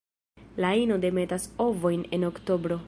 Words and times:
La 0.65 0.71
ino 0.85 0.97
demetas 1.05 1.47
ovojn 1.67 2.07
en 2.19 2.31
oktobro. 2.33 2.79